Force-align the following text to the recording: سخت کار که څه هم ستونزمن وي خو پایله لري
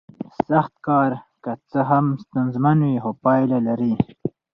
سخت 0.47 0.73
کار 0.87 1.11
که 1.43 1.51
څه 1.71 1.79
هم 1.89 2.05
ستونزمن 2.23 2.77
وي 2.85 2.95
خو 3.03 3.11
پایله 3.23 3.57
لري 3.67 3.93